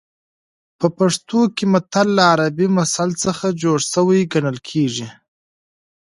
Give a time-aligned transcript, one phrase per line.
[0.79, 5.07] په پښتو کې متل له عربي مثل څخه جوړ شوی ګڼل کېږي